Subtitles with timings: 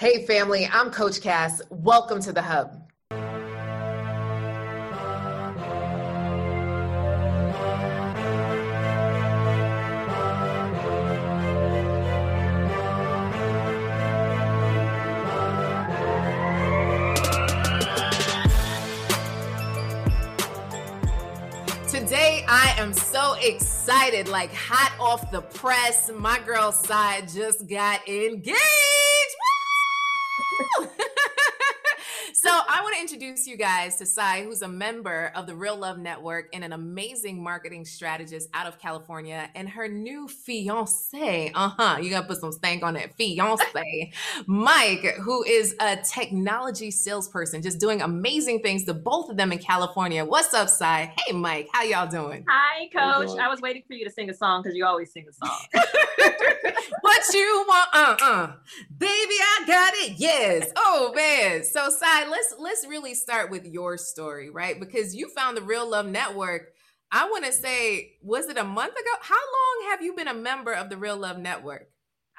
[0.00, 1.60] Hey, family, I'm Coach Cass.
[1.70, 2.88] Welcome to the Hub.
[21.88, 26.08] Today, I am so excited, like hot off the press.
[26.14, 28.54] My girl Cy just got engaged.
[32.34, 35.78] So I want to introduce you guys to Cy, who's a member of the Real
[35.78, 41.50] Love Network and an amazing marketing strategist out of California, and her new fiance.
[41.54, 41.96] Uh huh.
[42.02, 43.14] You gotta put some stank on it.
[43.14, 44.12] Fiance,
[44.46, 49.58] Mike, who is a technology salesperson, just doing amazing things to both of them in
[49.58, 50.22] California.
[50.22, 51.14] What's up, Cy?
[51.16, 51.70] Hey, Mike.
[51.72, 52.44] How y'all doing?
[52.46, 53.38] Hi, Coach.
[53.38, 55.58] I was waiting for you to sing a song because you always sing a song.
[57.00, 57.88] what you want?
[57.94, 58.52] Uh uh.
[58.98, 60.18] Baby, I got it.
[60.18, 60.70] Yes.
[60.76, 61.64] Oh man.
[61.64, 64.78] So, Cy let's let's really start with your story, right?
[64.78, 66.72] Because you found the Real Love Network.
[67.10, 69.10] I want to say, was it a month ago?
[69.22, 71.88] How long have you been a member of the Real Love Network?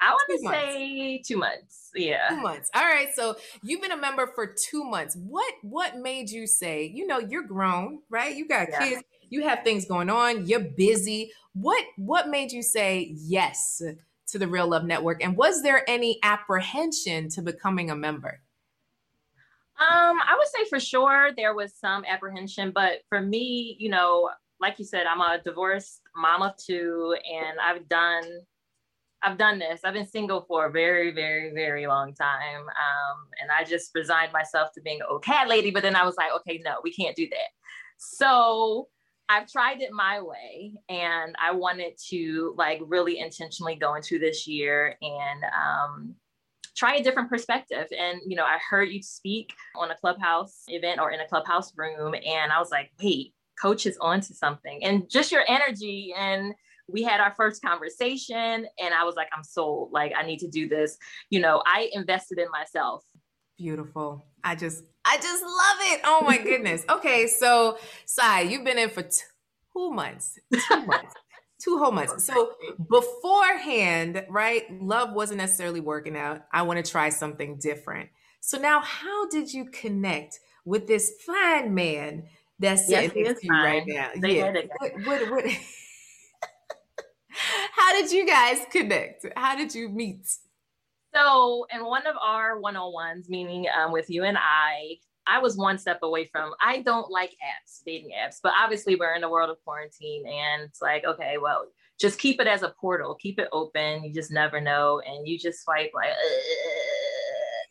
[0.00, 1.90] I want to say two months.
[1.94, 2.28] Yeah.
[2.30, 2.70] Two months.
[2.74, 3.08] All right.
[3.14, 5.16] So you've been a member for two months.
[5.16, 8.34] What what made you say, you know, you're grown, right?
[8.34, 8.78] You got yeah.
[8.78, 11.32] kids, you have things going on, you're busy.
[11.52, 13.82] What what made you say yes
[14.28, 15.22] to the Real Love Network?
[15.22, 18.40] And was there any apprehension to becoming a member?
[19.80, 24.28] Um, I would say for sure there was some apprehension, but for me, you know,
[24.60, 28.24] like you said, I'm a divorced mom of two, and I've done,
[29.22, 29.80] I've done this.
[29.82, 34.34] I've been single for a very, very, very long time, um, and I just resigned
[34.34, 35.70] myself to being a cat lady.
[35.70, 37.48] But then I was like, okay, no, we can't do that.
[37.96, 38.88] So
[39.30, 44.46] I've tried it my way, and I wanted to like really intentionally go into this
[44.46, 46.14] year and um,
[46.76, 47.86] try a different perspective.
[47.98, 51.72] And, you know, I heard you speak on a clubhouse event or in a clubhouse
[51.76, 54.82] room, and I was like, wait, coach is onto something.
[54.84, 56.54] And just your energy and
[56.88, 59.92] we had our first conversation and I was like, I'm sold.
[59.92, 60.96] Like, I need to do this.
[61.28, 63.04] You know, I invested in myself.
[63.56, 64.24] Beautiful.
[64.42, 66.00] I just, I just love it.
[66.04, 66.84] Oh my goodness.
[66.88, 67.26] Okay.
[67.26, 70.38] So, Cy, you've been in for two months.
[70.52, 71.14] Two months
[71.62, 72.24] two whole months.
[72.24, 72.52] So
[72.88, 76.42] beforehand, right, love wasn't necessarily working out.
[76.52, 78.10] I want to try something different.
[78.40, 82.24] So now, how did you connect with this fine man
[82.58, 84.10] that's yes, sitting you right now?
[84.16, 84.52] They yeah.
[84.78, 85.44] What, what, what,
[87.72, 89.26] how did you guys connect?
[89.36, 90.26] How did you meet?
[91.14, 95.38] So, in one of our one on ones, meaning um, with you and I, I
[95.38, 99.20] was one step away from I don't like apps, dating apps, but obviously we're in
[99.20, 101.66] the world of quarantine and it's like, okay, well,
[102.00, 104.02] just keep it as a portal, keep it open.
[104.02, 105.00] You just never know.
[105.06, 106.10] And you just swipe like,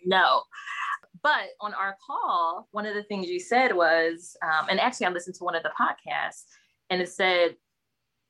[0.05, 0.43] no.
[1.21, 5.09] But on our call, one of the things you said was, um, and actually I
[5.09, 6.43] listened to one of the podcasts
[6.89, 7.55] and it said,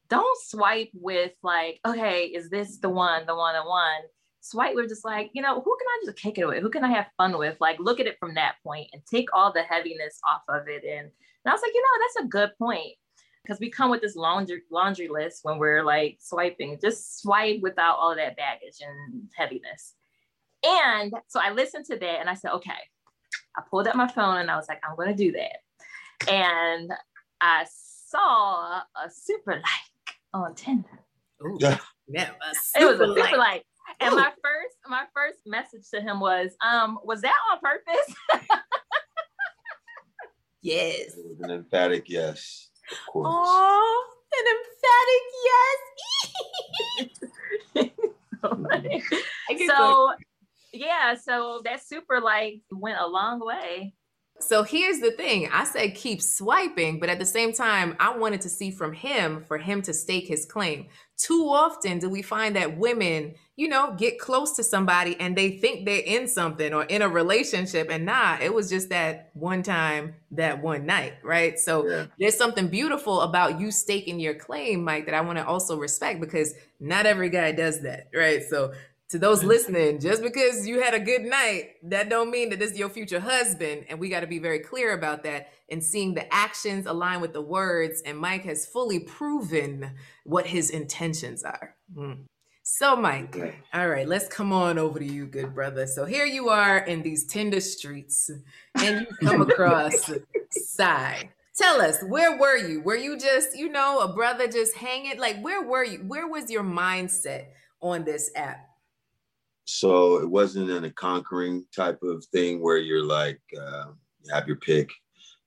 [0.09, 4.01] don't swipe with like, okay, is this the one, the one, the one?
[4.41, 6.61] Swipe, we're just like, you know, who can I just kick it with?
[6.61, 7.57] Who can I have fun with?
[7.59, 10.83] Like, look at it from that point and take all the heaviness off of it.
[10.83, 11.11] And, and
[11.45, 12.95] I was like, you know, that's a good point.
[13.43, 16.77] Because we come with this laundry laundry list when we're like swiping.
[16.81, 19.95] Just swipe without all that baggage and heaviness.
[20.63, 22.71] And so I listened to that and I said, okay.
[23.57, 26.31] I pulled up my phone and I was like, I'm gonna do that.
[26.31, 26.91] And
[27.41, 30.99] I saw a super like on Tinder.
[31.43, 31.77] Ooh, yeah.
[32.07, 32.29] it
[32.85, 33.37] was a super like.
[33.37, 33.65] like.
[33.99, 38.15] And my first my first message to him was, um, was that on purpose?
[40.61, 41.15] yes.
[41.17, 43.27] It was an emphatic yes, of course.
[43.29, 45.79] Oh, an emphatic yes.
[49.67, 50.13] so
[50.71, 53.93] yeah, so that super like went a long way.
[54.41, 55.49] So here's the thing.
[55.51, 59.43] I said keep swiping, but at the same time, I wanted to see from him
[59.47, 60.87] for him to stake his claim.
[61.17, 65.57] Too often do we find that women, you know, get close to somebody and they
[65.57, 69.61] think they're in something or in a relationship and nah, it was just that one
[69.61, 71.59] time, that one night, right?
[71.59, 72.05] So yeah.
[72.17, 76.21] there's something beautiful about you staking your claim, Mike, that I want to also respect
[76.21, 78.41] because not every guy does that, right?
[78.49, 78.71] So
[79.09, 82.71] to those listening, just because you had a good night, that don't mean that this
[82.71, 83.85] is your future husband.
[83.89, 87.33] And we got to be very clear about that and seeing the actions align with
[87.33, 88.01] the words.
[88.05, 89.91] And Mike has fully proven
[90.25, 91.75] what his intentions are.
[91.95, 92.25] Mm.
[92.61, 93.55] So, Mike, okay.
[93.73, 95.87] all right, let's come on over to you, good brother.
[95.87, 98.29] So here you are in these Tinder streets,
[98.75, 100.11] and you come across
[100.51, 101.31] Cy.
[101.57, 102.81] Tell us, where were you?
[102.81, 105.19] Were you just, you know, a brother just hanging?
[105.19, 105.97] Like, where were you?
[105.97, 107.47] Where was your mindset
[107.81, 108.68] on this app?
[109.71, 113.85] So it wasn't in a conquering type of thing where you're like uh,
[114.23, 114.89] you have your pick.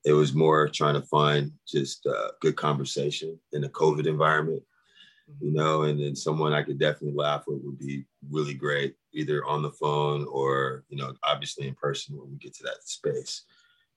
[0.04, 4.62] It was more trying to find just uh, good conversation in a COVID environment,
[5.40, 5.56] you mm-hmm.
[5.56, 9.60] know, and then someone I could definitely laugh with would be really great, either on
[9.60, 13.42] the phone or, you know, obviously in person when we get to that space.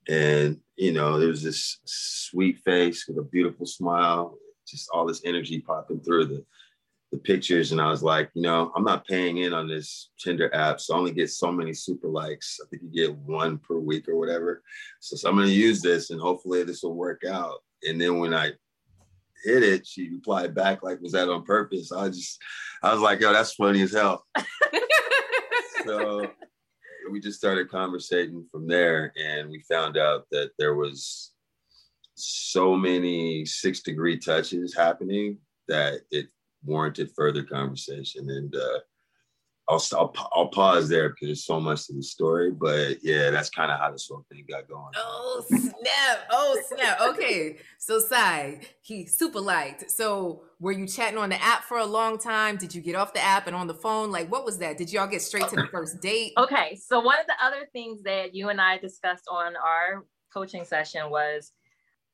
[0.07, 5.21] And, you know, there was this sweet face with a beautiful smile, just all this
[5.24, 6.45] energy popping through the
[7.16, 10.54] the pictures and I was like, you know, I'm not paying in on this Tinder
[10.54, 12.60] app, so I only get so many super likes.
[12.62, 14.62] I think you get one per week or whatever.
[15.00, 17.60] So, so I'm gonna use this and hopefully this will work out.
[17.84, 18.52] And then when I
[19.44, 22.42] hit it, she replied back like, "Was that on purpose?" I just,
[22.84, 24.26] I was like, "Yo, that's funny as hell."
[25.86, 26.28] so
[27.12, 31.32] we just started conversating from there, and we found out that there was
[32.16, 36.28] so many six degree touches happening that it
[36.66, 38.30] warranted further conversation.
[38.30, 38.80] And uh,
[39.68, 42.52] I'll, I'll, I'll pause there because there's so much to the story.
[42.52, 44.94] But yeah, that's kind of how this whole thing got going.
[44.96, 46.20] Oh snap!
[46.30, 47.02] Oh snap!
[47.02, 49.90] Okay, so Cy, he super liked.
[49.90, 52.58] So were you chatting on the app for a long time?
[52.58, 54.12] Did you get off the app and on the phone?
[54.12, 54.78] Like, what was that?
[54.78, 56.34] Did y'all get straight to the first date?
[56.38, 60.64] Okay, so one of the other things that you and I discussed on our coaching
[60.64, 61.54] session was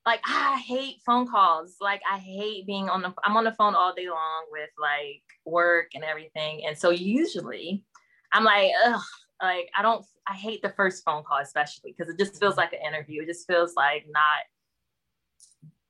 [0.06, 1.75] like I hate phone calls.
[1.80, 5.24] Like I hate being on the I'm on the phone all day long with like
[5.45, 6.63] work and everything.
[6.65, 7.86] And so usually
[8.33, 9.01] I'm like, ugh,
[9.42, 12.74] like I don't I hate the first phone call especially because it just feels like
[12.74, 13.21] an interview.
[13.24, 14.39] It just feels like not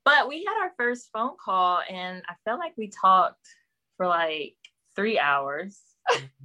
[0.03, 3.47] but we had our first phone call and I felt like we talked
[3.97, 4.55] for like
[4.95, 5.79] three hours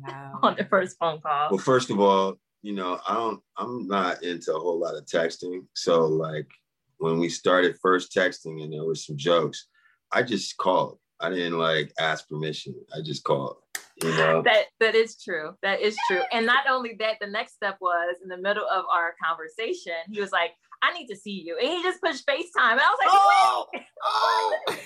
[0.06, 0.38] wow.
[0.42, 1.48] on the first phone call.
[1.50, 5.06] Well, first of all, you know, I don't I'm not into a whole lot of
[5.06, 5.66] texting.
[5.74, 6.48] So like
[6.98, 9.68] when we started first texting and there was some jokes,
[10.12, 10.98] I just called.
[11.20, 12.74] I didn't like ask permission.
[12.94, 13.56] I just called.
[14.02, 14.42] You know?
[14.42, 15.54] That that is true.
[15.62, 16.20] That is true.
[16.32, 20.20] And not only that, the next step was in the middle of our conversation, he
[20.20, 20.50] was like,
[20.82, 21.56] I need to see you.
[21.58, 22.72] And he just pushed FaceTime.
[22.72, 23.66] And I was like, oh,
[24.04, 24.56] oh,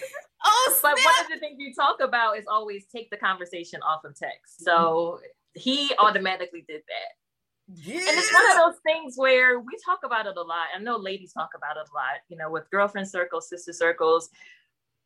[0.45, 4.05] oh But one of the things you talk about is always take the conversation off
[4.05, 4.65] of text.
[4.65, 5.19] So
[5.55, 7.13] he automatically did that.
[7.75, 7.99] Yeah.
[7.99, 10.67] And it's one of those things where we talk about it a lot.
[10.75, 14.31] I know ladies talk about it a lot, you know, with girlfriend circles, sister circles.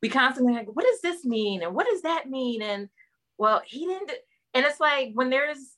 [0.03, 1.63] We constantly like, what does this mean?
[1.63, 2.63] And what does that mean?
[2.63, 2.89] And
[3.39, 4.13] well, he didn't.
[4.55, 5.77] And it's like when there's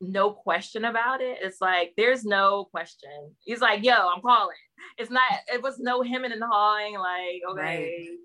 [0.00, 3.34] no question about it, it's like there's no question.
[3.40, 4.56] He's like, yo, I'm calling.
[4.98, 7.60] It's not, it was no him and hawing, like, okay.
[7.60, 8.18] Right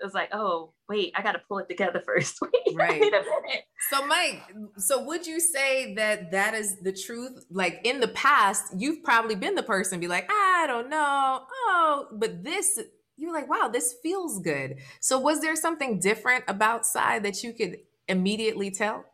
[0.00, 2.38] it was like, oh, wait, I got to pull it together first.
[2.40, 3.00] wait, right.
[3.00, 3.64] Wait a minute.
[3.90, 4.42] So, Mike,
[4.78, 7.44] so would you say that that is the truth?
[7.50, 11.42] Like in the past, you've probably been the person be like, I don't know.
[11.50, 12.78] Oh, but this,
[13.16, 14.76] you're like, wow, this feels good.
[15.00, 17.78] So, was there something different about Cy that you could
[18.08, 19.04] immediately tell?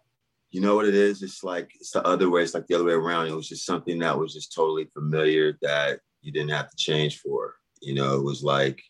[0.51, 1.23] You know what it is?
[1.23, 2.43] It's like, it's the other way.
[2.43, 3.29] It's like the other way around.
[3.29, 7.21] It was just something that was just totally familiar that you didn't have to change
[7.21, 7.55] for.
[7.81, 8.83] You know, it was like,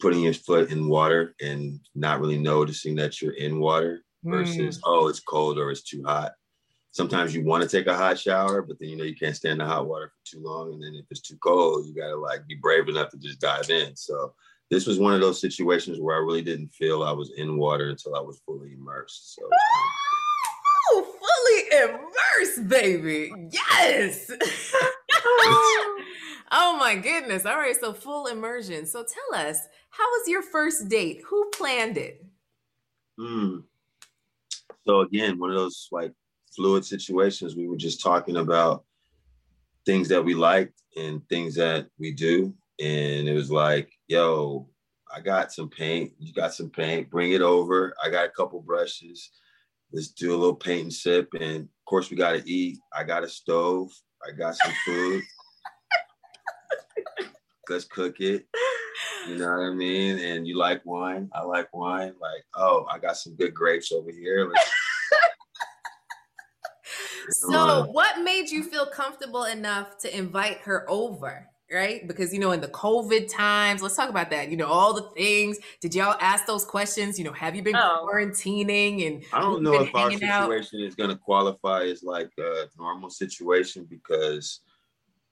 [0.00, 4.80] putting your foot in water and not really noticing that you're in water versus mm.
[4.84, 6.32] oh it's cold or it's too hot.
[6.90, 9.60] Sometimes you want to take a hot shower but then you know you can't stand
[9.60, 12.16] the hot water for too long and then if it's too cold you got to
[12.16, 13.94] like be brave enough to just dive in.
[13.96, 14.32] So
[14.70, 17.88] this was one of those situations where i really didn't feel i was in water
[17.88, 19.48] until i was fully immersed so
[20.92, 23.32] fully immersed baby.
[23.50, 24.30] Yes
[26.50, 27.46] oh my goodness.
[27.46, 27.76] All right.
[27.78, 28.86] So full immersion.
[28.86, 29.58] So tell us,
[29.90, 31.22] how was your first date?
[31.28, 32.24] Who planned it?
[33.18, 33.58] Hmm.
[34.86, 36.12] So again, one of those like
[36.54, 37.56] fluid situations.
[37.56, 38.84] We were just talking about
[39.84, 42.54] things that we liked and things that we do.
[42.80, 44.68] And it was like, yo,
[45.14, 46.12] I got some paint.
[46.18, 47.10] You got some paint.
[47.10, 47.94] Bring it over.
[48.02, 49.30] I got a couple brushes.
[49.92, 51.28] Let's do a little paint and sip.
[51.40, 52.78] And of course, we got to eat.
[52.92, 53.90] I got a stove.
[54.26, 55.22] I got some food
[57.68, 58.46] let's cook it.
[59.28, 60.18] You know what I mean?
[60.26, 61.28] And you like wine?
[61.32, 62.14] I like wine.
[62.20, 64.52] Like, oh, I got some good grapes over here.
[67.30, 71.48] so, what made you feel comfortable enough to invite her over?
[71.72, 72.06] Right?
[72.06, 74.50] Because, you know, in the COVID times, let's talk about that.
[74.50, 75.58] You know, all the things.
[75.80, 77.18] Did y'all ask those questions?
[77.18, 78.08] You know, have you been oh.
[78.08, 79.06] quarantining?
[79.06, 80.86] And I don't know if our situation out?
[80.86, 84.60] is going to qualify as like a normal situation because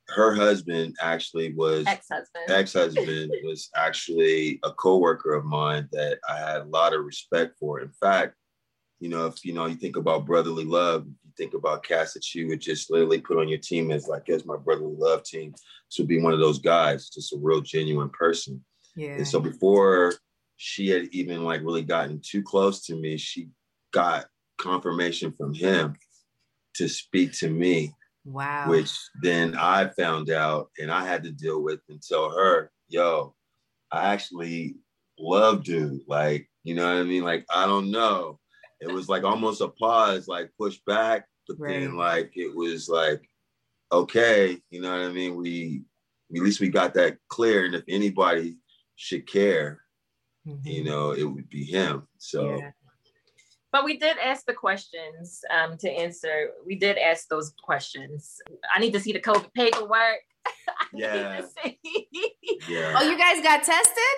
[0.08, 2.44] her husband actually was ex-husband.
[2.49, 7.80] Ex-husband was actually a co-worker of mine that I had a lot of respect for.
[7.80, 8.34] In fact,
[9.00, 12.34] you know, if you know you think about brotherly love, you think about cats that
[12.34, 15.52] you would just literally put on your team as like, as my brotherly love team.
[15.52, 18.64] This would be one of those guys, just a real genuine person.
[18.96, 19.16] Yeah.
[19.16, 20.14] And so before
[20.56, 23.49] she had even like really gotten too close to me, she
[23.92, 24.26] got
[24.58, 25.96] confirmation from him
[26.75, 27.92] to speak to me.
[28.25, 28.69] Wow.
[28.69, 28.90] Which
[29.23, 33.35] then I found out and I had to deal with and tell her, yo,
[33.93, 34.76] I actually
[35.19, 36.00] love dude.
[36.09, 37.23] Like, you know what I mean?
[37.23, 38.40] Like, I don't know.
[38.81, 41.81] It was like almost a pause, like push back, but right.
[41.81, 43.23] then like it was like,
[43.93, 45.37] okay, you know what I mean?
[45.37, 45.83] We
[46.35, 47.66] at least we got that clear.
[47.66, 48.57] And if anybody
[48.97, 49.81] should care,
[50.47, 50.66] mm-hmm.
[50.66, 52.09] you know, it would be him.
[52.19, 52.71] So yeah.
[53.75, 56.50] But we did ask the questions um, to answer.
[56.64, 58.40] We did ask those questions.
[58.73, 60.21] I need to see the COVID paperwork.
[60.95, 61.40] yeah.
[62.69, 62.95] yeah.
[62.97, 64.16] Oh, you guys got tested?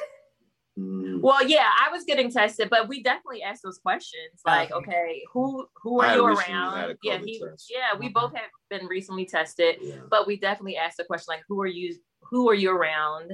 [0.79, 1.23] Mm.
[1.23, 4.43] Well, yeah, I was getting tested, but we definitely asked those questions.
[4.45, 6.99] Like, okay, okay who who are I you around?
[7.03, 9.95] Yeah, he, yeah, we both have been recently tested, yeah.
[10.11, 11.97] but we definitely asked the question like, who are you?
[12.31, 13.33] Who are you around?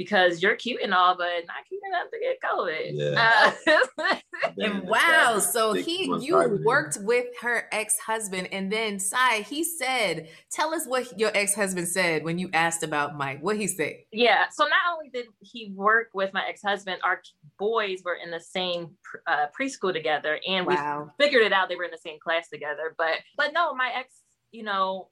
[0.00, 2.90] Because you're cute and all, but not cute enough to get COVID.
[2.94, 3.52] Yeah.
[4.06, 4.14] Uh,
[4.58, 10.72] and wow, so he you worked with her ex-husband, and then Cy, he said, tell
[10.72, 13.42] us what your ex-husband said when you asked about Mike.
[13.42, 13.96] What he said?
[14.10, 14.46] Yeah.
[14.50, 17.20] So not only did he work with my ex-husband, our
[17.58, 21.10] boys were in the same uh, preschool together, and wow.
[21.18, 21.68] we figured it out.
[21.68, 22.94] They were in the same class together.
[22.96, 24.14] But but no, my ex,
[24.50, 25.08] you know,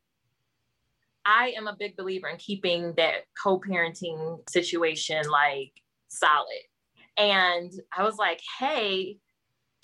[1.28, 5.72] I am a big believer in keeping that co-parenting situation like
[6.08, 6.62] solid.
[7.18, 9.18] And I was like, hey,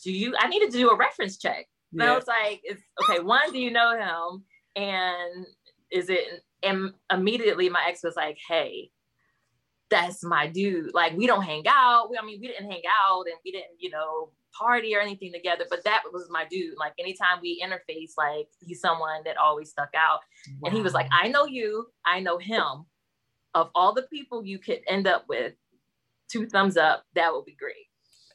[0.02, 1.66] do you I needed to do a reference check.
[1.92, 2.12] And yeah.
[2.12, 4.44] I was like, it's okay, one, do you know him?
[4.74, 5.46] And
[5.92, 6.24] is it
[6.62, 8.90] and immediately my ex was like, hey,
[9.90, 10.94] that's my dude.
[10.94, 12.10] Like we don't hang out.
[12.10, 15.32] We, I mean, we didn't hang out and we didn't, you know, party or anything
[15.32, 16.74] together, but that was my dude.
[16.78, 20.20] Like anytime we interface, like he's someone that always stuck out.
[20.60, 20.68] Wow.
[20.68, 22.86] And he was like, I know you, I know him.
[23.54, 25.52] Of all the people you could end up with,
[26.28, 27.86] two thumbs up, that would be great.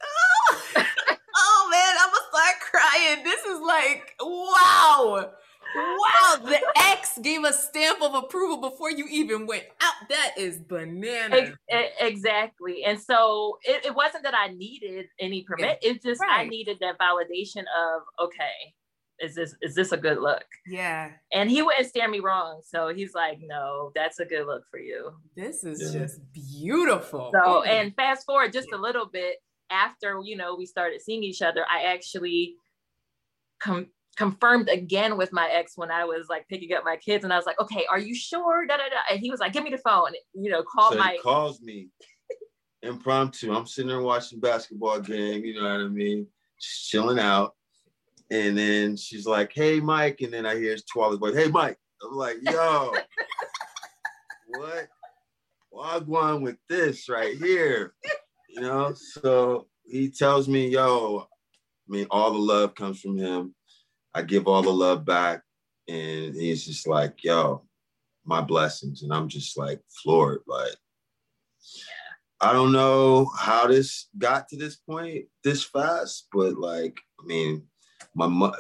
[0.02, 3.24] Oh, oh man, I'm gonna start crying.
[3.24, 5.32] This is like, wow.
[5.76, 10.10] Wow, the ex gave a stamp of approval before you even went out.
[10.10, 11.54] That is banana.
[12.00, 12.84] Exactly.
[12.86, 15.80] And so it, it wasn't that I needed any permit.
[15.82, 15.92] Yeah.
[15.92, 16.46] It's just right.
[16.46, 18.74] I needed that validation of okay,
[19.20, 20.46] is this is this a good look?
[20.66, 21.12] Yeah.
[21.32, 22.62] And he wouldn't steer me wrong.
[22.64, 25.12] So he's like, no, that's a good look for you.
[25.36, 26.02] This is yeah.
[26.02, 27.32] just beautiful.
[27.34, 27.62] So oh.
[27.64, 29.38] and fast forward just a little bit
[29.72, 32.56] after you know we started seeing each other, I actually
[33.60, 33.88] come
[34.20, 37.38] confirmed again with my ex when I was like picking up my kids, and I
[37.38, 38.98] was like, "Okay, are you sure?" Da, da, da.
[39.10, 41.88] And he was like, "Give me the phone." You know, call so my calls me
[42.84, 43.54] impromptu.
[43.54, 45.46] I'm sitting there watching basketball game.
[45.46, 46.28] You know what I mean?
[46.62, 47.56] Just chilling out,
[48.30, 52.16] and then she's like, "Hey, Mike," and then I hear Twala's voice, "Hey, Mike." I'm
[52.16, 52.94] like, "Yo,
[54.48, 54.88] what?
[55.74, 57.94] Wagwan with this right here?"
[58.50, 61.26] You know, so he tells me, "Yo."
[61.90, 63.56] I mean, all the love comes from him
[64.20, 65.44] I give all the love back.
[65.88, 67.64] And he's just like, yo,
[68.26, 69.02] my blessings.
[69.02, 70.42] And I'm just like floored.
[70.46, 70.76] Like,
[72.42, 77.64] I don't know how this got to this point this fast, but like, I mean,
[78.14, 78.54] my mo-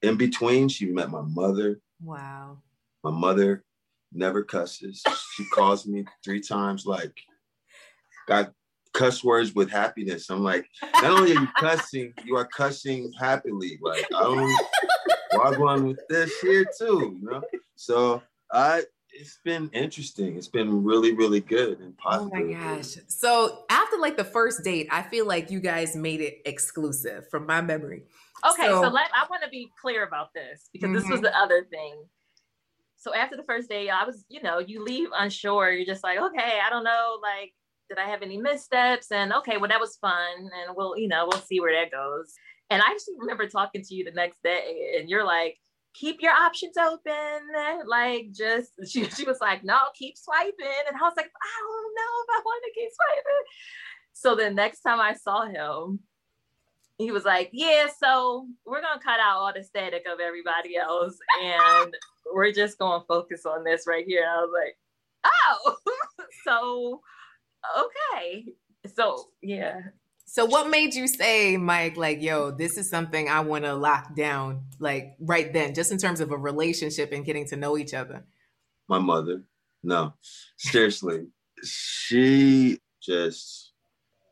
[0.00, 1.78] in between, she met my mother.
[2.02, 2.62] Wow.
[3.04, 3.64] My mother
[4.12, 5.02] never cusses.
[5.36, 7.14] She calls me three times, like,
[8.26, 8.52] got
[8.94, 10.30] cuss words with happiness.
[10.30, 13.78] I'm like, not only are you cussing, you are cussing happily.
[13.82, 14.58] Like, I don't
[15.32, 17.42] Wagwan with this here too, you know.
[17.76, 18.22] So
[18.52, 18.84] I
[19.14, 20.36] it's been interesting.
[20.36, 22.32] It's been really, really good and positive.
[22.34, 22.96] Oh my gosh.
[23.08, 27.46] So after like the first date, I feel like you guys made it exclusive from
[27.46, 28.04] my memory.
[28.50, 30.94] Okay, so, so let I want to be clear about this because mm-hmm.
[30.94, 31.24] this was mm-hmm.
[31.24, 31.94] the other thing.
[32.96, 35.70] So after the first day, I was, you know, you leave unsure.
[35.72, 37.52] You're just like, okay, I don't know, like,
[37.88, 39.10] did I have any missteps?
[39.10, 40.38] And okay, well, that was fun.
[40.38, 42.32] And we'll, you know, we'll see where that goes.
[42.72, 45.58] And I actually remember talking to you the next day, and you're like,
[45.94, 47.40] keep your options open.
[47.86, 50.84] Like, just, she, she was like, no, keep swiping.
[50.88, 53.44] And I was like, I don't know if I want to keep swiping.
[54.14, 56.00] So the next time I saw him,
[56.98, 60.76] he was like, Yeah, so we're going to cut out all the static of everybody
[60.76, 61.18] else.
[61.42, 61.94] And
[62.34, 64.22] we're just going to focus on this right here.
[64.22, 64.76] And I was like,
[65.24, 65.76] Oh,
[66.44, 67.00] so,
[67.78, 68.44] okay.
[68.94, 69.80] So, yeah,
[70.32, 74.16] so what made you say, Mike, like, yo, this is something I want to lock
[74.16, 77.92] down, like right then, just in terms of a relationship and getting to know each
[77.92, 78.24] other?
[78.88, 79.42] My mother.
[79.82, 80.14] No,
[80.56, 81.26] seriously.
[81.62, 83.74] she just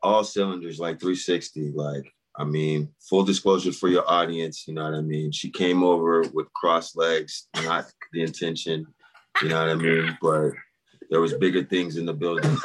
[0.01, 1.73] all cylinders, like 360.
[1.73, 5.31] Like, I mean, full disclosure for your audience, you know what I mean?
[5.31, 8.87] She came over with cross legs, not the intention,
[9.43, 10.17] you know what I mean?
[10.19, 10.53] But
[11.11, 12.57] there was bigger things in the building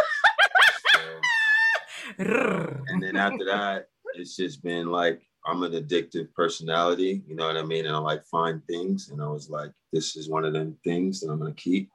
[2.88, 7.56] and then after that, it's just been like I'm an addictive personality, you know what
[7.56, 7.86] I mean?
[7.86, 9.10] And I like find things.
[9.10, 11.90] And I was like, this is one of them things that I'm gonna keep.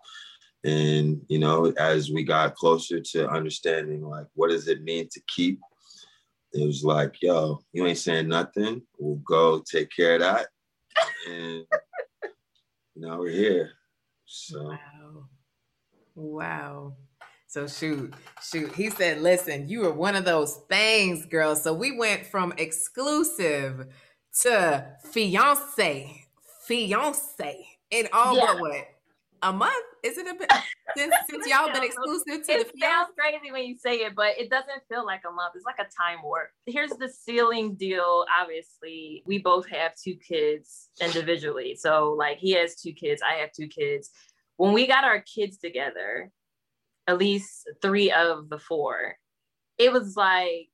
[0.63, 5.22] And you know, as we got closer to understanding like what does it mean to
[5.28, 5.60] keep,
[6.54, 8.82] it was like, yo, you ain't saying nothing.
[9.00, 10.48] We'll go take care of that.
[11.28, 11.66] And
[12.96, 13.72] now we're here.
[14.25, 15.25] So wow.
[16.16, 16.94] Wow.
[17.51, 18.74] So shoot, shoot.
[18.75, 21.53] He said, listen, you were one of those things, girl.
[21.53, 23.88] So we went from exclusive
[24.43, 26.27] to fiance,
[26.65, 28.46] fiance in all yeah.
[28.46, 28.88] but what?
[29.41, 29.86] A month?
[30.01, 30.50] Is it a bit
[30.96, 32.79] since since y'all been exclusive to it the fiance?
[32.79, 35.51] sounds crazy when you say it, but it doesn't feel like a month.
[35.53, 36.51] It's like a time warp.
[36.65, 38.25] Here's the ceiling deal.
[38.41, 41.75] Obviously, we both have two kids individually.
[41.75, 44.10] So like he has two kids, I have two kids.
[44.55, 46.31] When we got our kids together,
[47.08, 49.15] at least three of the four,
[49.77, 50.70] it was like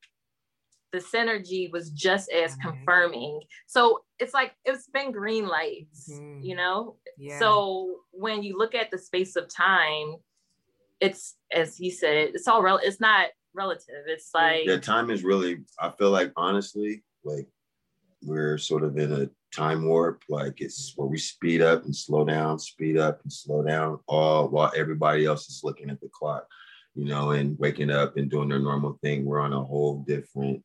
[0.92, 2.70] the synergy was just as mm-hmm.
[2.70, 3.42] confirming.
[3.66, 6.42] So it's like it's been green lights, mm-hmm.
[6.42, 6.96] you know?
[7.18, 7.40] Yeah.
[7.40, 10.16] So when you look at the space of time,
[11.00, 14.06] it's as he said, it's all real it's not relative.
[14.08, 17.48] It's like the time is really I feel like honestly, like
[18.28, 20.22] we're sort of in a time warp.
[20.30, 24.50] Like it's where we speed up and slow down, speed up and slow down, all
[24.50, 26.46] while everybody else is looking at the clock,
[26.96, 29.26] you know, and waking up and doing their normal thing.
[29.26, 30.64] We're on a whole different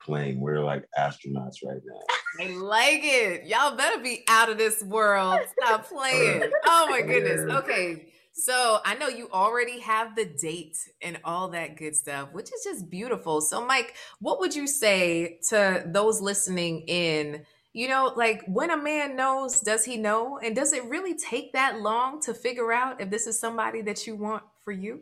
[0.00, 0.40] plane.
[0.40, 2.00] We're like astronauts right now.
[2.40, 3.46] I like it.
[3.46, 5.40] Y'all better be out of this world.
[5.58, 6.44] Stop playing.
[6.64, 7.50] Oh my goodness.
[7.58, 8.11] Okay.
[8.44, 12.64] So I know you already have the date and all that good stuff, which is
[12.64, 13.40] just beautiful.
[13.40, 17.44] So, Mike, what would you say to those listening in
[17.74, 20.38] you know, like when a man knows, does he know?
[20.38, 24.06] And does it really take that long to figure out if this is somebody that
[24.06, 25.00] you want for you?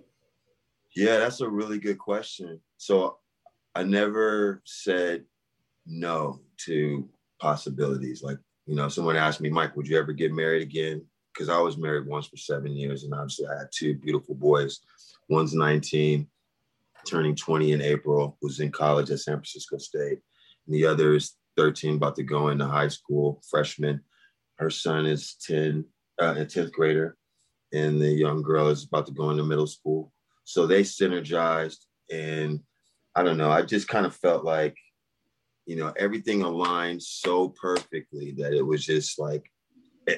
[0.95, 2.61] Yeah, that's a really good question.
[2.77, 3.19] So
[3.75, 5.25] I never said
[5.85, 7.09] no to
[7.41, 8.23] possibilities.
[8.23, 11.05] Like, you know, someone asked me, Mike, would you ever get married again?
[11.33, 14.81] Because I was married once for seven years, and obviously I had two beautiful boys.
[15.29, 16.27] One's 19,
[17.07, 20.19] turning 20 in April, was in college at San Francisco State.
[20.67, 24.01] And the other is 13, about to go into high school, freshman.
[24.57, 25.85] Her son is 10,
[26.21, 27.17] uh, a 10th grader,
[27.73, 30.13] and the young girl is about to go into middle school.
[30.45, 31.85] So they synergized.
[32.11, 32.61] And
[33.15, 34.77] I don't know, I just kind of felt like,
[35.67, 39.51] you know, everything aligned so perfectly that it was just like,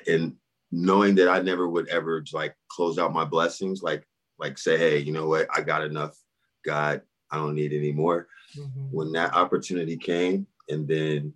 [0.06, 0.36] and
[0.72, 4.06] knowing that I never would ever like close out my blessings, like,
[4.38, 6.18] like say, hey, you know what, I got enough.
[6.64, 8.26] God, I don't need any more.
[8.56, 8.86] Mm-hmm.
[8.90, 11.34] When that opportunity came, and then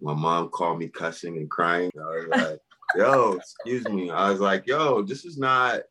[0.00, 1.90] my mom called me cussing and crying.
[1.96, 2.58] I was like,
[2.96, 4.10] yo, excuse me.
[4.10, 5.82] I was like, yo, this is not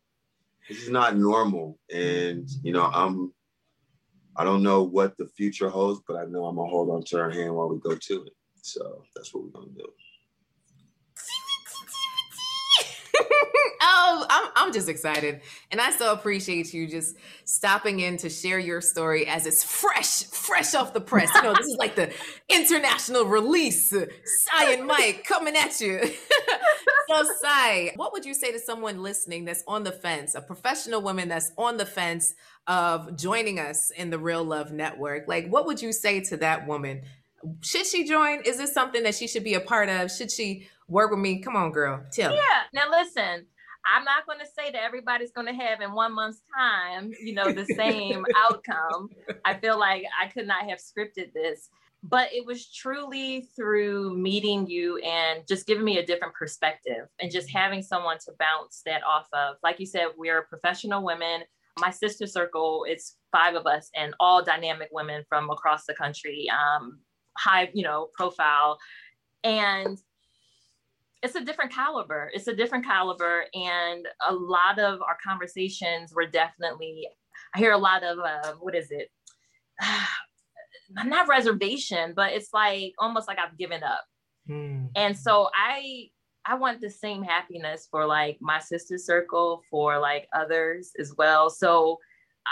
[0.67, 1.79] this is not normal.
[1.93, 3.33] And you know, I'm
[4.35, 7.17] I don't know what the future holds, but I know I'm gonna hold on to
[7.17, 8.33] her hand while we go to it.
[8.61, 9.87] So that's what we're gonna do.
[13.81, 15.41] Oh, I'm, I'm just excited.
[15.71, 17.15] And I so appreciate you just
[17.45, 21.33] stopping in to share your story as it's fresh, fresh off the press.
[21.35, 22.11] You know, this is like the
[22.49, 23.89] international release.
[23.89, 26.01] Cy and Mike coming at you.
[27.09, 31.01] so, Cy, what would you say to someone listening that's on the fence, a professional
[31.01, 32.33] woman that's on the fence
[32.67, 35.27] of joining us in the Real Love Network?
[35.27, 37.01] Like, what would you say to that woman?
[37.61, 38.41] Should she join?
[38.41, 40.11] Is this something that she should be a part of?
[40.11, 41.39] Should she work with me?
[41.39, 42.03] Come on, girl.
[42.11, 42.41] Tell yeah.
[42.41, 42.81] Yeah.
[42.81, 43.45] Now, listen,
[43.93, 47.33] I'm not going to say that everybody's going to have in one month's time, you
[47.33, 49.09] know, the same outcome.
[49.45, 51.69] I feel like I could not have scripted this,
[52.03, 57.31] but it was truly through meeting you and just giving me a different perspective and
[57.31, 59.55] just having someone to bounce that off of.
[59.63, 61.41] Like you said, we're professional women.
[61.79, 66.47] My sister circle, it's five of us and all dynamic women from across the country,
[66.49, 66.99] um,
[67.37, 68.77] high, you know, profile.
[69.43, 69.97] And
[71.21, 72.31] it's a different caliber.
[72.33, 73.45] It's a different caliber.
[73.53, 77.07] And a lot of our conversations were definitely,
[77.53, 79.09] I hear a lot of, uh, what is it?
[80.91, 84.03] Not reservation, but it's like almost like I've given up.
[84.47, 84.85] Hmm.
[84.95, 86.09] And so I,
[86.45, 91.49] I want the same happiness for like my sister circle, for like others as well.
[91.49, 91.99] So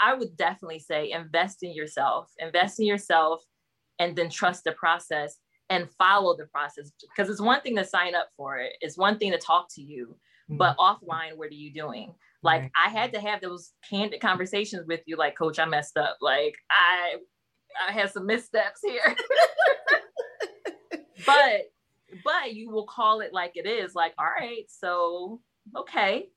[0.00, 3.42] I would definitely say invest in yourself, invest in yourself,
[3.98, 5.38] and then trust the process
[5.70, 9.18] and follow the process because it's one thing to sign up for it it's one
[9.18, 10.16] thing to talk to you
[10.50, 10.56] mm-hmm.
[10.56, 12.70] but offline what are you doing like right.
[12.86, 16.54] i had to have those candid conversations with you like coach i messed up like
[16.70, 17.16] i
[17.88, 19.00] i had some missteps here
[21.26, 21.70] but
[22.24, 25.40] but you will call it like it is like all right so
[25.76, 26.28] okay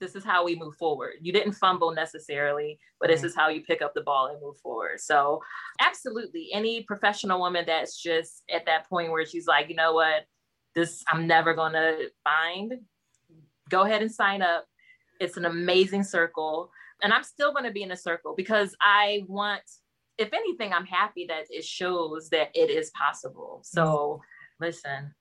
[0.00, 1.14] this is how we move forward.
[1.20, 4.58] You didn't fumble necessarily, but this is how you pick up the ball and move
[4.58, 5.00] forward.
[5.00, 5.40] So,
[5.80, 10.26] absolutely, any professional woman that's just at that point where she's like, you know what,
[10.74, 12.74] this I'm never gonna find,
[13.68, 14.66] go ahead and sign up.
[15.20, 16.70] It's an amazing circle.
[17.02, 19.62] And I'm still gonna be in a circle because I want,
[20.18, 23.60] if anything, I'm happy that it shows that it is possible.
[23.64, 24.20] So,
[24.60, 25.14] listen,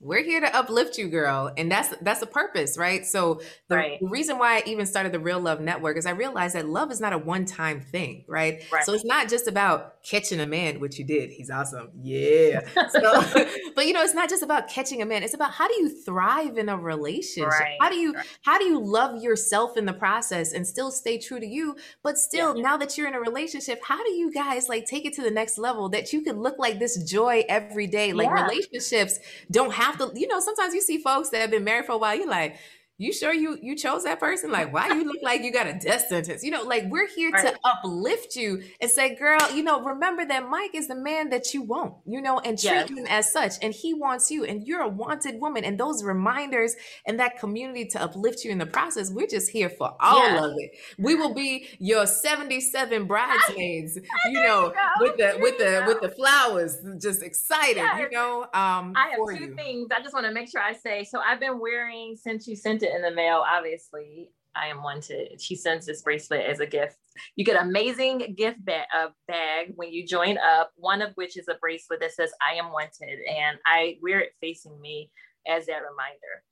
[0.00, 1.52] we're here to uplift you girl.
[1.56, 3.06] And that's that's a purpose right?
[3.06, 4.00] So the, right.
[4.00, 6.90] the, reason why i even started the real love network is i realized that love
[6.90, 8.84] is not a one-time thing right, right.
[8.84, 11.30] so it's not just about catching a man which you did.
[11.30, 11.90] He's awesome.
[12.00, 12.60] Yeah.
[12.90, 13.00] So,
[13.74, 15.22] but you know it's not just about catching a man.
[15.22, 17.50] It's about how do you thrive in a relationship?
[17.50, 17.76] Right.
[17.80, 21.38] how do you how do you love yourself in the process and still stay true
[21.38, 21.76] to you?
[22.02, 22.62] But still yeah.
[22.62, 25.30] now that you're in a relationship how do you guys like take it to the
[25.30, 28.12] next level that you can look like this joy every day?
[28.12, 28.44] Like yeah.
[28.44, 29.18] relationships
[29.50, 31.98] don't have to, you know, sometimes you see folks that have been married for a
[31.98, 32.56] while, you're like,
[32.98, 34.50] you sure you you chose that person?
[34.50, 36.42] Like, why you look like you got a death sentence?
[36.42, 37.46] You know, like we're here right.
[37.46, 41.54] to uplift you and say, girl, you know, remember that Mike is the man that
[41.54, 42.88] you want, you know, and treat yes.
[42.90, 43.52] him as such.
[43.62, 45.62] And he wants you, and you're a wanted woman.
[45.62, 46.74] And those reminders
[47.06, 50.44] and that community to uplift you in the process, we're just here for all yeah.
[50.44, 50.72] of it.
[50.98, 56.08] We will be your 77 bridesmaids, you know, you with the with the with the
[56.08, 58.00] flowers, just excited, yes.
[58.00, 58.42] you know.
[58.54, 59.54] Um I have two you.
[59.54, 61.04] things I just want to make sure I say.
[61.04, 64.82] So I've been wearing since you sent it it in the mail, obviously, I am
[64.82, 65.40] wanted.
[65.40, 66.96] She sends this bracelet as a gift.
[67.36, 70.72] You get amazing gift bag, uh, bag when you join up.
[70.76, 74.32] One of which is a bracelet that says "I am wanted," and I wear it
[74.40, 75.10] facing me
[75.46, 76.42] as that reminder.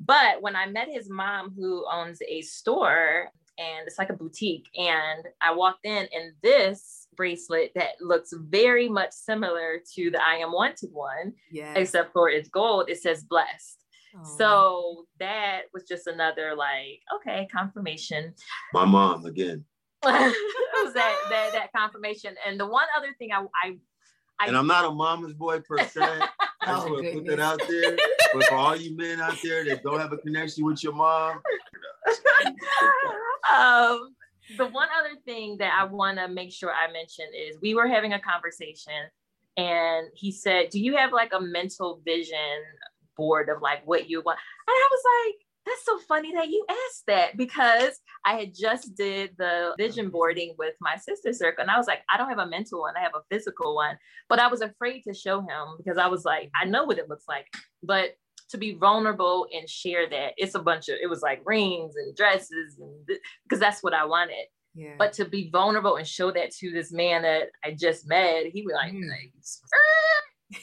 [0.00, 4.66] But when I met his mom, who owns a store and it's like a boutique,
[4.76, 10.36] and I walked in, and this bracelet that looks very much similar to the "I
[10.36, 11.76] am wanted" one, yes.
[11.76, 12.90] except for it's gold.
[12.90, 13.81] It says "blessed."
[14.36, 18.34] So that was just another like, okay, confirmation.
[18.72, 19.64] My mom again.
[20.02, 20.12] was
[20.94, 22.34] that, that that confirmation.
[22.46, 23.76] And the one other thing I I,
[24.40, 26.00] I and I'm not a mama's boy per se.
[26.62, 27.96] I just want to put that out there.
[28.32, 31.40] But for all you men out there that don't have a connection with your mom.
[33.52, 34.14] um,
[34.56, 37.88] the one other thing that I want to make sure I mention is we were
[37.88, 38.92] having a conversation
[39.56, 42.38] and he said, Do you have like a mental vision
[43.16, 44.38] board of like what you want.
[44.68, 48.96] And I was like, that's so funny that you asked that because I had just
[48.96, 51.62] did the vision boarding with my sister circle.
[51.62, 53.96] And I was like, I don't have a mental one, I have a physical one.
[54.28, 57.08] But I was afraid to show him because I was like, I know what it
[57.08, 57.46] looks like.
[57.82, 58.16] But
[58.50, 62.14] to be vulnerable and share that, it's a bunch of, it was like rings and
[62.16, 64.46] dresses and because that's what I wanted.
[64.74, 64.94] Yeah.
[64.98, 68.62] But to be vulnerable and show that to this man that I just met, he
[68.62, 69.08] was like, mm.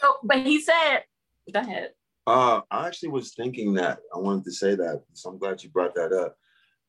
[0.00, 1.02] so, but he said,
[1.52, 1.90] Go ahead.
[2.26, 3.98] Uh, I actually was thinking that.
[4.14, 5.02] I wanted to say that.
[5.12, 6.36] So I'm glad you brought that up.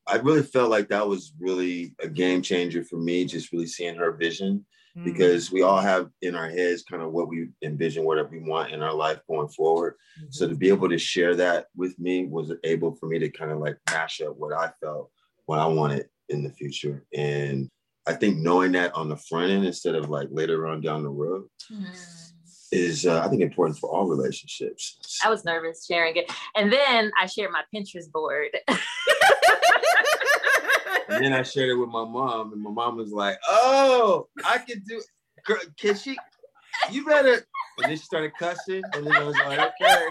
[0.06, 3.96] I really felt like that was really a game changer for me, just really seeing
[3.96, 4.64] her vision,
[4.96, 5.04] mm.
[5.04, 8.72] because we all have in our heads kind of what we envision, whatever we want
[8.72, 9.94] in our life going forward.
[10.18, 10.26] Mm-hmm.
[10.30, 13.50] So to be able to share that with me was able for me to kind
[13.50, 15.10] of like mash up what I felt,
[15.46, 17.04] what I wanted in the future.
[17.14, 17.70] And
[18.06, 21.08] I think knowing that on the front end instead of like later on down the
[21.08, 21.44] road.
[21.72, 22.23] Mm
[22.74, 24.98] is uh, I think important for all relationships.
[25.24, 28.50] I was nervous sharing it, and then I shared my Pinterest board.
[31.08, 34.58] and then I shared it with my mom, and my mom was like, "Oh, I
[34.58, 35.00] can do.
[35.78, 36.16] Can she?
[36.90, 37.46] You better."
[37.78, 40.08] And then she started cussing, and then I was like, "Okay."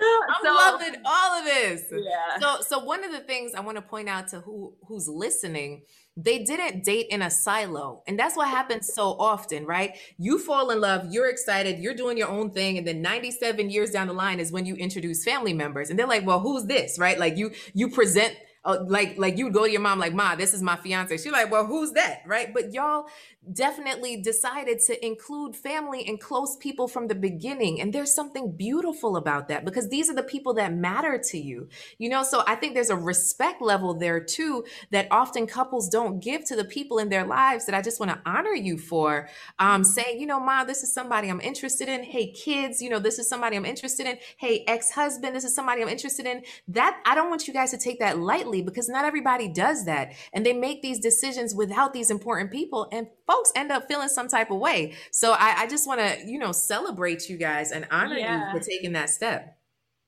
[0.28, 1.84] I'm so, loving all of this.
[1.92, 2.38] Yeah.
[2.40, 5.82] So, so one of the things I want to point out to who who's listening
[6.16, 8.02] they didn't date in a silo.
[8.06, 9.96] And that's what happens so often, right?
[10.16, 12.78] You fall in love, you're excited, you're doing your own thing.
[12.78, 15.90] And then 97 years down the line is when you introduce family members.
[15.90, 16.98] And they're like, well, who's this?
[16.98, 17.18] Right?
[17.18, 18.34] Like you, you present
[18.66, 21.16] uh, like like you would go to your mom like ma this is my fiance.
[21.16, 22.22] She's like well who's that?
[22.26, 22.52] Right?
[22.52, 23.06] But y'all
[23.52, 27.80] definitely decided to include family and close people from the beginning.
[27.80, 31.68] And there's something beautiful about that because these are the people that matter to you
[31.98, 32.22] you know?
[32.22, 36.56] So i think there's a respect level there too that often couples don't give to
[36.56, 40.20] the people in their lives that i just want to honor you for um, saying
[40.20, 42.02] you know ma this is somebody i'm interested in.
[42.02, 44.18] Hey kids you know this is somebody i'm interested in.
[44.36, 46.42] Hey ex-husband this is somebody i'm interested in.
[46.68, 50.12] That i don't want you guys to take that lightly because not everybody does that.
[50.32, 54.28] And they make these decisions without these important people, and folks end up feeling some
[54.28, 54.94] type of way.
[55.10, 58.52] So I, I just want to, you know, celebrate you guys and honor yeah.
[58.52, 59.58] you for taking that step.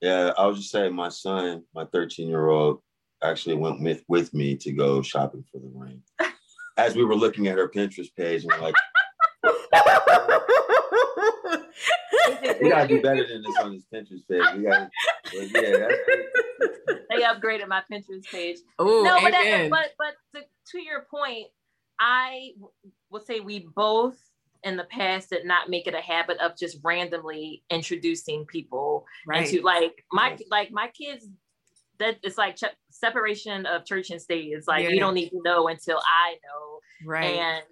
[0.00, 2.80] Yeah, I was just saying, my son, my 13 year old,
[3.22, 6.02] actually went with, with me to go shopping for the ring.
[6.76, 8.74] As we were looking at her Pinterest page, and like,
[12.60, 14.44] we gotta do better than this on this Pinterest page.
[14.56, 14.88] We gotta
[15.32, 15.88] But yeah,
[17.10, 18.58] they upgraded my Pinterest page.
[18.80, 21.46] Ooh, no, but that, but but to, to your point,
[22.00, 22.50] I
[23.10, 24.18] would say we both
[24.64, 29.46] in the past did not make it a habit of just randomly introducing people right.
[29.46, 31.26] into like my like my kids
[31.98, 34.90] that it's like ch- separation of church and state is like Yeah.
[34.90, 37.36] you don't need to know until I know right.
[37.36, 37.64] and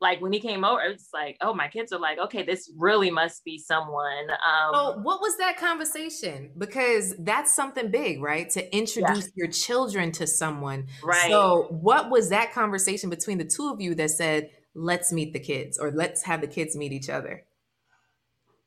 [0.00, 3.10] like when he came over it's like oh my kids are like okay this really
[3.10, 6.50] must be someone um So, what was that conversation?
[6.56, 8.48] Because that's something big, right?
[8.50, 10.86] To introduce your children to someone.
[11.02, 15.32] right So, what was that conversation between the two of you that said, let's meet
[15.32, 17.44] the kids or let's have the kids meet each other?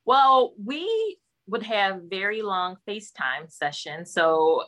[0.05, 1.17] Well, we
[1.47, 4.13] would have very long FaceTime sessions.
[4.13, 4.63] So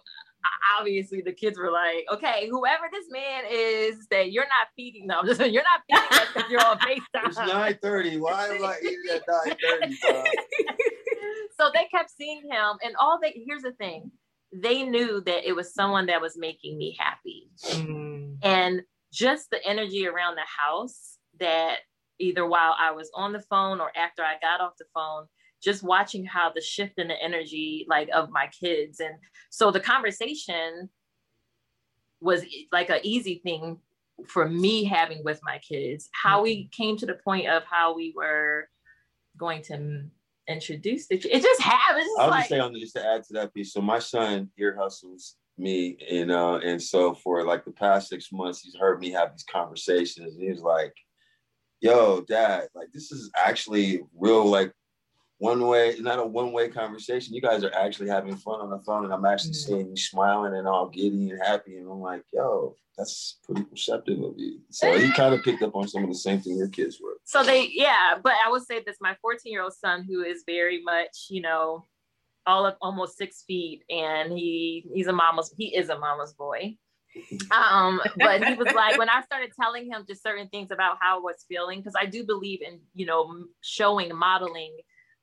[0.77, 5.25] obviously the kids were like, okay, whoever this man is that you're not feeding them,
[5.25, 6.99] just you're not feeding us because you're on FaceTime.
[7.27, 7.47] it's FaceTime.
[7.47, 8.17] nine thirty.
[8.17, 9.95] Why am I eating at nine thirty?
[11.59, 14.11] so they kept seeing him and all they here's the thing.
[14.53, 17.49] They knew that it was someone that was making me happy.
[17.63, 21.77] Mm, and just the energy around the house that
[22.19, 25.25] either while I was on the phone or after I got off the phone,
[25.63, 28.99] just watching how the shift in the energy like of my kids.
[28.99, 29.15] And
[29.49, 30.89] so the conversation
[32.21, 33.79] was like an easy thing
[34.27, 36.09] for me having with my kids.
[36.13, 38.69] How we came to the point of how we were
[39.37, 40.05] going to
[40.47, 42.05] introduce the it just happened.
[42.05, 43.73] It's I'll like, just say on just to add to that piece.
[43.73, 48.31] So my son ear hustles me, and uh, and so for like the past six
[48.31, 50.93] months, he's heard me have these conversations, and he's like,
[51.81, 54.71] "Yo, Dad, like this is actually real, like
[55.37, 57.33] one way, not a one way conversation.
[57.33, 59.65] You guys are actually having fun on the phone, and I'm actually Mhm.
[59.65, 64.23] seeing you smiling and all giddy and happy, and I'm like, yo." That's pretty perceptive
[64.23, 64.61] of you.
[64.69, 67.17] So he kind of picked up on some of the same thing your kids were.
[67.25, 70.43] so they yeah but i would say this my 14 year old son who is
[70.47, 71.83] very much you know
[72.47, 76.77] all of almost six feet and he he's a mama's he is a mama's boy
[77.51, 81.17] um but he was like when i started telling him just certain things about how
[81.17, 84.73] i was feeling because i do believe in you know showing modeling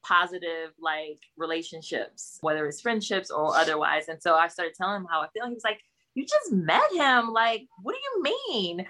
[0.04, 4.08] positive like relationships whether it's friendships or otherwise.
[4.08, 5.46] And so i started telling him how i feel.
[5.46, 5.80] He was like
[6.14, 7.30] you just met him.
[7.32, 8.86] Like what do you mean?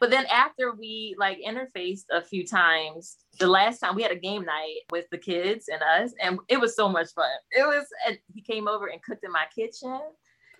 [0.00, 4.16] But then after we like interfaced a few times the last time we had a
[4.16, 7.30] game night with the kids and us and it was so much fun.
[7.52, 10.00] It was and he came over and cooked in my kitchen.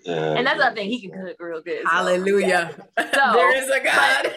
[0.05, 0.71] Yeah, and that's yeah.
[0.71, 2.77] the thing he can cook real good so- Hallelujah.
[2.97, 4.25] there is a God.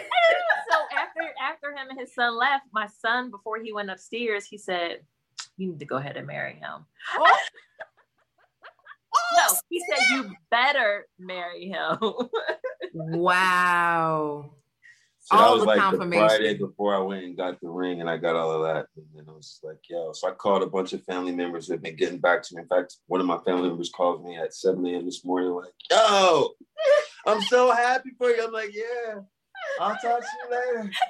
[0.69, 4.57] so after after him and his son left my son before he went upstairs he
[4.57, 4.99] said
[5.59, 6.85] you need to go ahead and marry him
[7.17, 7.37] oh.
[9.11, 11.97] Oh, no he said you better marry him
[12.93, 14.51] wow.
[15.21, 16.27] So that All was the like the confirmation.
[16.27, 18.87] Friday before I went and got the ring and I got all of that.
[18.95, 20.11] And then I was like, yo.
[20.13, 22.61] So I called a bunch of family members who have been getting back to me.
[22.61, 25.05] In fact, one of my family members called me at 7 a.m.
[25.05, 26.49] this morning, like, yo,
[27.27, 28.43] I'm so happy for you.
[28.43, 29.19] I'm like, yeah,
[29.79, 30.91] I'll talk to you later.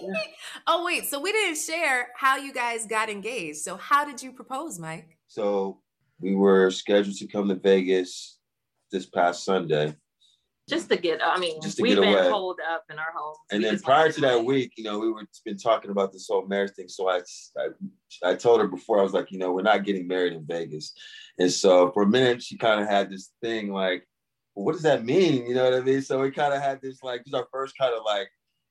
[0.66, 1.06] oh, wait.
[1.06, 3.58] So we didn't share how you guys got engaged.
[3.58, 5.18] So, how did you propose, Mike?
[5.28, 5.80] So
[6.20, 8.38] we were scheduled to come to Vegas
[8.92, 9.94] this past Sunday.
[10.68, 12.30] just to get i mean Just to we've get been away.
[12.30, 15.10] holed up in our homes And We then prior to that week, you know, we
[15.10, 16.88] were been talking about this whole marriage thing.
[16.88, 17.20] So I,
[17.58, 20.46] I, I told her before I was like, you know, we're not getting married in
[20.46, 20.92] Vegas.
[21.38, 24.06] And so for a minute, she kind of had this thing like,
[24.54, 25.46] well, what does that mean?
[25.46, 26.02] You know what I mean?
[26.02, 28.28] So we kind of had this like, this is our first kind of like,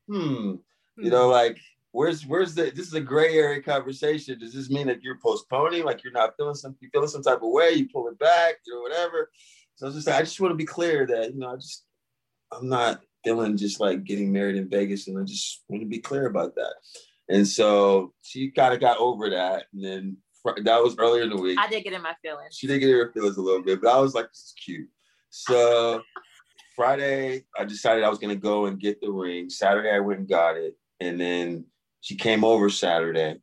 [0.10, 0.56] hmm,
[0.98, 1.58] you know, like
[1.92, 4.40] where's where's the this is a gray area conversation.
[4.40, 7.42] Does this mean that you're postponing, like you're not feeling some you feeling some type
[7.42, 9.32] of way, you pull it back, you know, whatever.
[9.76, 11.86] So I was just I just want to be clear that you know I just
[12.52, 16.00] I'm not feeling just like getting married in Vegas, and I just want to be
[16.00, 16.76] clear about that.
[17.28, 20.18] And so she kind of got over that, and then
[20.64, 21.58] that was earlier in the week.
[21.60, 23.82] i did get in my feelings She did get in her feelings a little bit,
[23.82, 24.88] but I was like, this is cute.
[25.32, 26.04] So
[26.76, 29.50] Friday, I decided I was gonna go and get the ring.
[29.50, 31.66] Saturday, I went and got it, and then
[32.02, 33.38] she came over Saturday,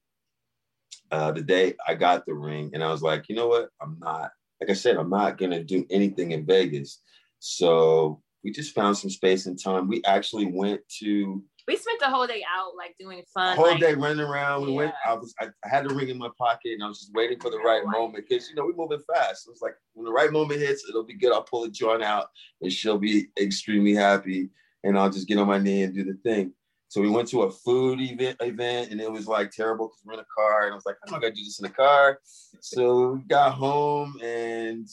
[1.11, 3.69] uh, the day I got the ring, and I was like, you know what?
[3.81, 4.31] I'm not.
[4.61, 7.01] Like I said, I'm not gonna do anything in Vegas.
[7.41, 9.89] So we just found some space and time.
[9.89, 13.81] We actually went to we spent the whole day out like doing fun whole like,
[13.81, 14.67] day running around.
[14.67, 14.95] We went.
[15.07, 15.35] I was.
[15.41, 17.59] I, I had the ring in my pocket, and I was just waiting for the
[17.59, 17.99] right Right.
[17.99, 19.47] moment because you know we're moving fast.
[19.47, 21.33] It was like when the right moment hits, it'll be good.
[21.33, 22.29] I'll pull a joint out,
[22.61, 24.51] and she'll be extremely happy,
[24.83, 26.53] and I'll just get on my knee and do the thing.
[26.93, 30.13] So we went to a food event, event, and it was like terrible because we're
[30.13, 32.21] in a car, and I was like, I'm not gonna do this in the car.
[32.61, 34.87] So we got home, and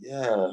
[0.00, 0.48] yeah,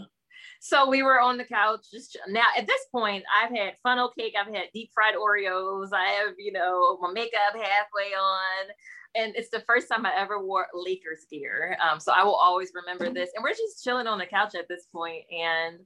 [0.60, 1.88] So we were on the couch.
[1.92, 4.36] Just now, at this point, I've had funnel cake.
[4.40, 5.90] I've had deep fried Oreos.
[5.94, 8.70] I have, you know, my makeup halfway on.
[9.16, 11.76] and it's the first time I ever wore Lakers gear.
[11.82, 13.32] Um, so I will always remember this.
[13.34, 15.80] And we're just chilling on the couch at this point, and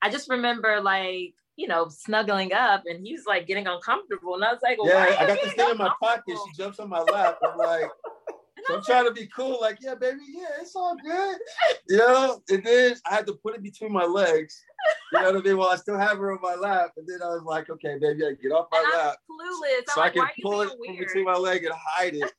[0.00, 4.44] I just remember like you know snuggling up, and he was like getting uncomfortable, and
[4.44, 6.36] I was like, well, yeah, I got this thing in my pocket.
[6.46, 7.38] She jumps on my lap.
[7.46, 7.88] I'm like.
[8.68, 11.36] So I'm trying to be cool, like, yeah, baby, yeah, it's all good.
[11.88, 14.62] You know, and then I had to put it between my legs.
[15.12, 15.56] You know what I mean?
[15.56, 16.92] While I still have her on my lap.
[16.96, 19.16] And then I was like, okay, baby, I get off my and lap.
[19.28, 19.82] Clueless.
[19.92, 20.98] So I'm I like, can pull it from weird?
[21.08, 22.32] between my leg and hide it.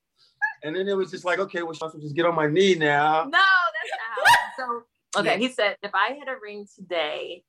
[0.64, 2.76] and then it was just like, okay, well, I should just get on my knee
[2.76, 3.26] now.
[3.26, 4.84] No, that's not how.
[5.14, 5.38] So okay, Yeah.
[5.40, 7.44] he said, if I had a ring today,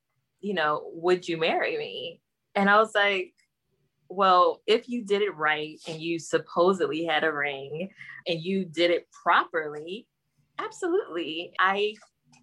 [0.45, 2.21] you know, would you marry me?
[2.55, 3.33] And I was like,
[4.11, 7.89] well, if you did it right and you supposedly had a ring
[8.27, 10.07] and you did it properly,
[10.59, 11.55] absolutely.
[11.59, 11.95] I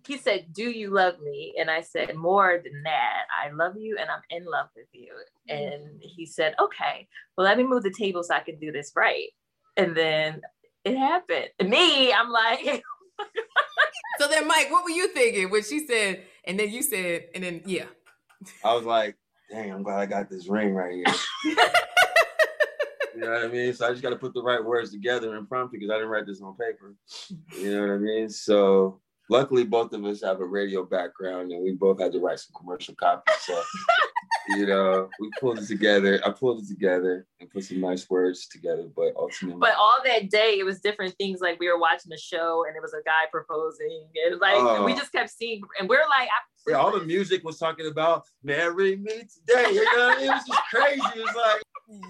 [0.07, 1.53] he said, Do you love me?
[1.59, 5.13] And I said, More than that, I love you and I'm in love with you.
[5.47, 8.93] And he said, Okay, well, let me move the table so I can do this
[8.95, 9.29] right.
[9.77, 10.41] And then
[10.83, 11.49] it happened.
[11.59, 12.83] And me, I'm like,
[14.19, 17.43] So then, Mike, what were you thinking when she said, and then you said, and
[17.43, 17.85] then yeah.
[18.63, 19.15] I was like,
[19.51, 21.15] dang, I'm glad I got this ring right here.
[23.15, 23.73] you know what I mean?
[23.73, 26.09] So I just got to put the right words together and prompt because I didn't
[26.09, 26.95] write this on paper.
[27.57, 28.29] You know what I mean?
[28.29, 32.39] So luckily, both of us have a radio background and we both had to write
[32.39, 33.35] some commercial copies.
[33.41, 33.61] So,
[34.49, 36.19] you know, we pulled it together.
[36.25, 38.87] I pulled it together and put some nice words together.
[38.95, 41.39] But ultimately, but all that day, it was different things.
[41.41, 44.05] Like we were watching the show and it was a guy proposing.
[44.25, 44.83] and like, Oh.
[44.85, 46.29] we just kept seeing, and we're like,
[46.67, 49.71] yeah, all the music was talking about marry me today.
[49.73, 51.01] You know, it was just crazy.
[51.15, 51.61] It was like,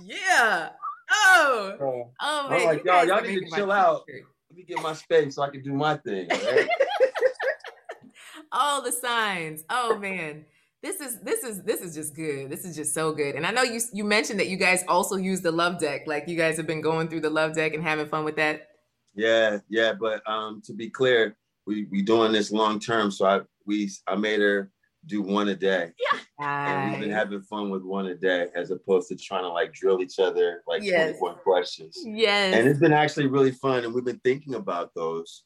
[0.03, 0.69] Yeah.
[1.11, 1.77] Oh.
[1.81, 4.05] oh, Oh I'm like, you y'all- y'all need to chill out.
[4.07, 4.23] t-shirt.
[4.49, 6.27] let me get my space so I can do my thing.
[6.31, 6.69] all right?
[8.51, 9.63] all the signs.
[9.69, 10.45] Oh man.
[10.83, 12.49] This is this is this is just good.
[12.49, 13.35] This is just so good.
[13.35, 16.07] And I know you you mentioned that you guys also use the love deck.
[16.07, 18.67] Like you guys have been going through the love deck and having fun with that.
[19.13, 21.35] Yeah, yeah, but um, to be clear,
[21.67, 24.71] we we doing this long term, so I we I made her
[25.05, 25.91] do one a day,
[26.39, 26.47] Yeah.
[26.47, 29.73] and we've been having fun with one a day as opposed to trying to like
[29.73, 31.17] drill each other like Yes.
[31.17, 31.97] 21 questions.
[32.05, 32.55] Yes.
[32.55, 35.43] And it's been actually really fun, and we've been thinking about those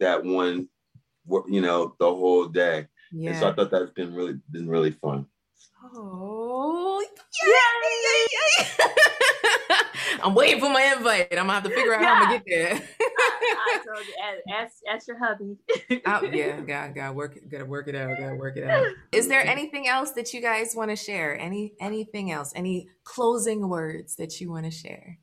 [0.00, 0.68] that one,
[1.48, 2.86] you know, the whole day.
[3.12, 5.26] And so I thought that's been really been really fun.
[5.94, 7.04] Oh,
[7.46, 8.76] yeah.
[10.22, 11.28] I'm waiting for my invite.
[11.32, 12.82] I'm gonna have to figure out how I'm gonna get there.
[12.98, 15.56] I told you, ask, ask, ask your hubby.
[16.06, 18.86] Oh, yeah, gotta, gotta work, gotta work it out, gotta work it out.
[19.12, 21.38] Is there anything else that you guys want to share?
[21.38, 22.52] Any, anything else?
[22.54, 25.18] Any closing words that you want to share?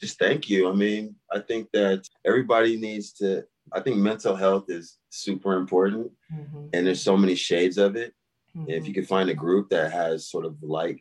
[0.00, 0.68] Just thank you.
[0.68, 3.44] I mean, I think that everybody needs to.
[3.72, 8.14] I think mental health is super important, Mhm, and there's so many shades of it.
[8.54, 11.00] And if you can find a group that has sort of like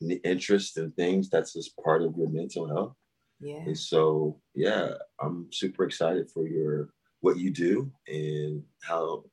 [0.00, 2.96] n- interest in things that's just part of your mental health.
[3.40, 9.24] Yeah, and so yeah i'm super excited for your what you do and how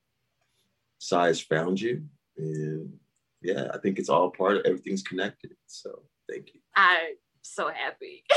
[0.98, 2.04] Cy's found you.
[2.38, 3.00] And
[3.42, 5.52] yeah i think it's all part of everything's connected.
[5.68, 6.60] So thank you.
[6.76, 8.24] I'm so happy.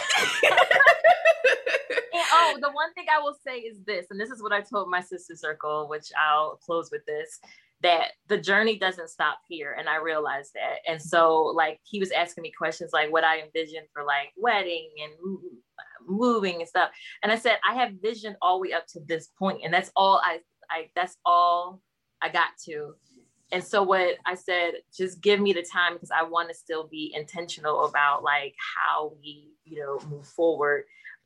[2.15, 4.61] And, oh, the one thing I will say is this, and this is what I
[4.61, 7.41] told my sister circle, which I'll close with this
[7.83, 9.75] that the journey doesn't stop here.
[9.79, 10.77] And I realized that.
[10.87, 14.91] And so, like, he was asking me questions like what I envisioned for like wedding
[15.03, 15.13] and
[16.07, 16.91] moving and stuff.
[17.23, 19.91] And I said, I have vision all the way up to this point, and that's
[19.97, 21.81] all I, I that's all
[22.23, 22.95] I got to.
[23.53, 26.89] And so what I said, just give me the time because I want to still
[26.89, 30.85] be intentional about like how we, you know, move forward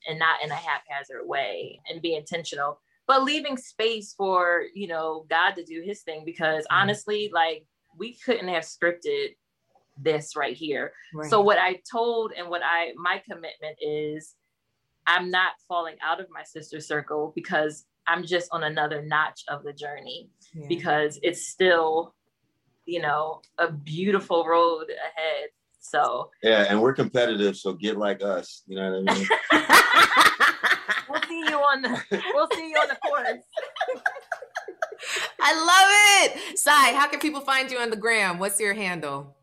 [0.09, 5.25] and not in a haphazard way and be intentional but leaving space for you know
[5.31, 6.77] god to do his thing because Mhm.
[6.83, 7.65] honestly like
[7.97, 9.37] we couldn't have scripted
[9.97, 11.31] this right here Right.
[11.31, 14.35] so what i told and what i my commitment is
[15.07, 19.63] i'm not falling out of my sister circle because i'm just on another notch of
[19.65, 20.67] the journey Yeah.
[20.69, 22.15] because it's still
[22.87, 25.49] you know a beautiful road ahead
[25.81, 29.29] so yeah and we're competitive so get like us you know what i mean
[31.11, 33.45] we'll see you on the we'll see you on the course
[35.41, 36.59] I love it.
[36.59, 38.39] Cy, how can people find you on the gram?
[38.39, 39.37] What's your handle?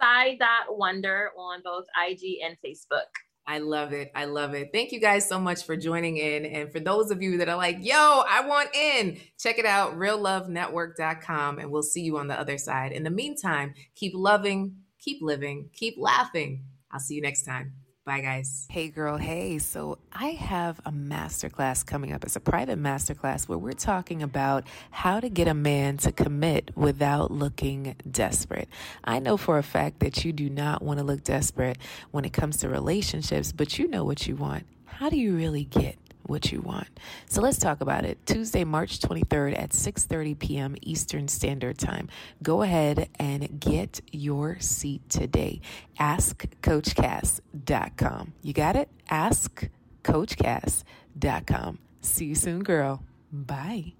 [0.00, 3.06] Cy dot wonder on both IG and Facebook.
[3.46, 4.10] I love it.
[4.14, 4.70] I love it.
[4.72, 6.46] Thank you guys so much for joining in.
[6.46, 9.98] And for those of you that are like, yo, I want in, check it out,
[9.98, 12.92] reallovenetwork.com, and we'll see you on the other side.
[12.92, 16.64] In the meantime, keep loving, keep living, keep laughing.
[16.90, 17.74] I'll see you next time.
[18.06, 18.66] Bye, guys.
[18.70, 19.16] Hey, girl.
[19.16, 19.58] Hey.
[19.58, 22.22] So, I have a masterclass coming up.
[22.22, 26.70] It's a private masterclass where we're talking about how to get a man to commit
[26.76, 28.68] without looking desperate.
[29.04, 31.78] I know for a fact that you do not want to look desperate
[32.10, 34.66] when it comes to relationships, but you know what you want.
[34.86, 35.96] how do you really get
[36.26, 36.88] what you want.
[37.26, 38.26] So let's talk about it.
[38.26, 40.76] Tuesday, March 23rd at 6:30 p.m.
[40.82, 42.10] Eastern Standard Time.
[42.42, 45.62] Go ahead and get your seat today.
[45.98, 48.32] AskCoachCass.com.
[48.42, 48.90] You got it?
[49.10, 51.78] AskCoachCass.com.
[52.00, 53.02] See you soon, girl.
[53.32, 53.94] Bye.